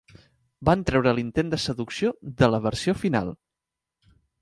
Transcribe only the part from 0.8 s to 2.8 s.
treure l'intent de seducció de la